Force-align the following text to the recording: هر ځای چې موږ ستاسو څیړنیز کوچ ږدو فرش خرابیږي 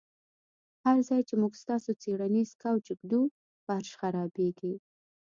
هر 0.83 0.97
ځای 1.07 1.21
چې 1.29 1.35
موږ 1.41 1.53
ستاسو 1.63 1.91
څیړنیز 2.01 2.49
کوچ 2.61 2.85
ږدو 2.99 3.21
فرش 3.63 3.89
خرابیږي 3.99 4.73